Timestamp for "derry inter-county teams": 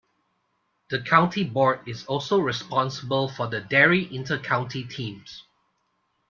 3.61-5.43